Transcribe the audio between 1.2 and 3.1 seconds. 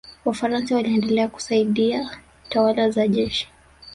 kusaidia tawala za